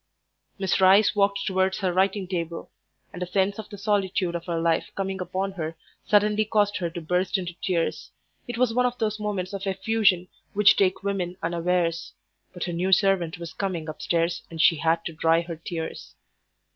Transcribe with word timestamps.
Miss 0.57 0.81
Rice 0.81 1.15
walked 1.15 1.41
towards 1.45 1.77
her 1.77 1.93
writing 1.93 2.27
table, 2.27 2.71
and 3.13 3.21
a 3.21 3.27
sense 3.27 3.59
of 3.59 3.69
the 3.69 3.77
solitude 3.77 4.33
of 4.33 4.47
her 4.47 4.59
life 4.59 4.89
coming 4.95 5.21
upon 5.21 5.51
her 5.51 5.77
suddenly 6.07 6.43
caused 6.43 6.77
her 6.77 6.89
to 6.89 6.99
burst 7.01 7.37
into 7.37 7.53
tears. 7.61 8.09
It 8.47 8.57
was 8.57 8.73
one 8.73 8.87
of 8.87 8.97
those 8.97 9.19
moments 9.19 9.53
of 9.53 9.67
effusion 9.67 10.27
which 10.53 10.75
take 10.75 11.03
women 11.03 11.37
unawares. 11.43 12.13
But 12.51 12.63
her 12.63 12.73
new 12.73 12.91
servant 12.91 13.37
was 13.37 13.53
coming 13.53 13.87
upstairs 13.87 14.41
and 14.49 14.59
she 14.59 14.77
had 14.77 15.05
to 15.05 15.13
dry 15.13 15.41
her 15.41 15.61
eyes. 15.71 16.15